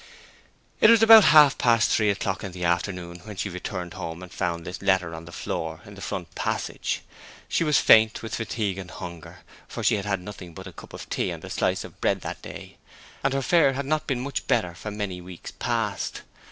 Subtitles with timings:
[0.79, 4.31] It was about half past three o'clock in the afternoon when she returned home and
[4.31, 7.03] found this letter on the floor in the front passage.
[7.47, 10.93] She was faint with fatigue and hunger, for she had had nothing but a cup
[10.93, 12.77] of tea and a slice of bread that day,
[13.23, 16.23] and her fare had not been much better for many weeks past.